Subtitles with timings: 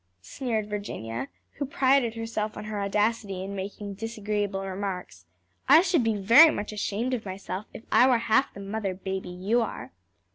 [0.23, 1.27] sneered Virginia,
[1.59, 5.27] who prided herself on her audacity in making disagreeable remarks.
[5.69, 9.29] "I should be very much ashamed of myself if I were half the mother baby
[9.29, 9.91] you are."